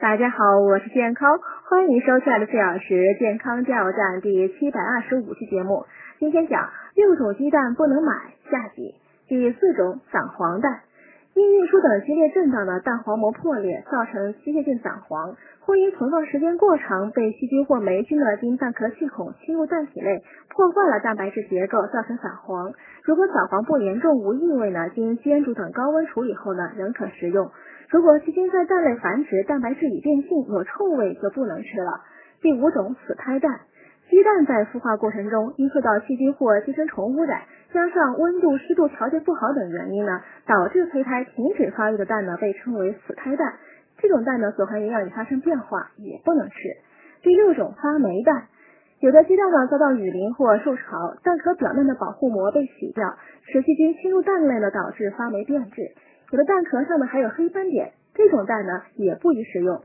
[0.00, 5.84] 大家好，我是健康，欢迎收看的四小时健康加油站第七百二十五期节目。
[6.18, 8.14] 今天讲六种鸡蛋不能买，
[8.50, 8.94] 下集。
[9.28, 10.80] 第四种散黄蛋。
[11.34, 22.72] 因运输等激烈震荡的蛋黄膜破裂，造成机械性散黄，或因存放时间过长，被细菌或霉菌的经蛋壳气孔侵入蛋体内，破坏了蛋白质结构，造成散黄。
[23.04, 27.50] 如果散黄不严重、无异味呢，经煎煮等高温处理后呢，仍可食用。
[27.88, 32.00] 如果细菌在蛋内繁殖，蛋白质已变性，有臭味，就不能吃了。
[32.42, 33.60] 第五种死胎蛋。
[34.10, 37.42] 鸡蛋在孵化过程中，因受到细菌或寄生虫污染，
[37.72, 43.54] 加上温度、湿度调节不好等原因呢，导致胚胎停止发育的蛋呢，被称为死胎蛋。
[43.98, 46.54] 这种蛋呢，所含营养也发生变化，也不能吃。
[47.22, 48.48] 第六种发霉蛋，
[48.98, 53.16] 有的鸡蛋呢遭到雨淋或受潮，蛋壳表面的保护膜被洗掉，
[53.46, 55.92] 使细菌侵入蛋内呢，导致发霉变质。
[56.32, 59.82] 有的蛋壳上呢还有黑斑点，这种蛋呢也不宜食用。